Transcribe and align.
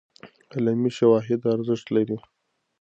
علمي 0.53 0.91
شواهد 0.97 1.41
ارزښت 1.55 1.87
لري. 1.95 2.17